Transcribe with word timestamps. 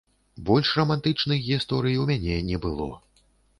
Больш 0.45 0.71
рамантычных 0.79 1.45
гісторый 1.49 2.01
у 2.07 2.09
мяне 2.15 2.41
не 2.51 2.57
было. 2.67 2.91